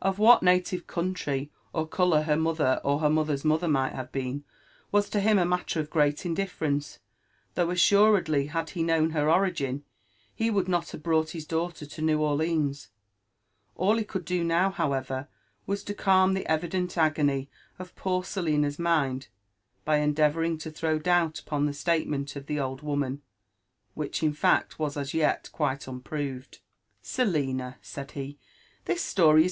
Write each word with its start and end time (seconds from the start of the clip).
Of 0.00 0.16
wbtt 0.16 0.40
Miioir, 0.40 0.84
CQUhtry, 0.86 1.50
or 1.74 1.86
odtoiir 1.86 2.24
her 2.24 2.34
nioAer 2.34 2.80
or 2.82 3.00
her 3.00 3.10
molliMr's 3.10 3.42
AioUMr 3.42 3.70
nu^t 3.90 3.92
have 3.94 4.10
been, 4.10 4.42
mm 4.90 5.06
t6 5.10 5.20
him 5.20 5.38
e 5.38 5.44
natter 5.44 5.80
of 5.80 5.90
great 5.90 6.16
indlflBreoce; 6.20 6.98
though 7.54 7.66
Mfuredly, 7.66 8.48
had 8.48 8.68
hekoowv 8.68 9.12
heroHgiii, 9.12 9.82
he 10.34 10.50
woeldnot 10.50 10.92
have 10.92 11.02
brought 11.02 11.30
his 11.32 11.44
daughter 11.44 11.84
to 11.84 12.00
N^w 12.00 12.18
Orleaos. 12.18 12.88
All 13.76 13.98
he 13.98 14.04
could 14.04 14.24
dow 14.24 14.38
do. 14.38 14.70
however, 14.76 15.28
was 15.66 15.84
to 15.84 15.92
calm 15.92 16.32
the 16.32 16.46
evident 16.50 16.96
agony 16.96 17.50
of 17.78 17.94
poor 17.94 18.22
Selina'i 18.22 18.68
asind 18.78 19.26
by 19.84 19.98
endeaTOuribg 19.98 20.58
to 20.60 20.70
th^w 20.70 21.02
doobl 21.02 21.38
upon 21.42 21.66
the 21.66 21.72
sCatemeiit 21.72 22.34
of 22.36 22.46
the 22.46 22.58
old 22.58 22.80
woimb, 22.80 23.18
which 23.92 24.22
in 24.22 24.32
fact 24.32 24.78
was 24.78 24.96
as 24.96 25.12
yet 25.12 25.50
quite 25.52 25.80
unpkx>ved. 25.80 26.60
"Selina 27.02 27.74
I" 27.78 27.78
said 27.82 28.12
he," 28.12 28.38
this 28.86 29.02
slory 29.04 29.44
is. 29.44 29.48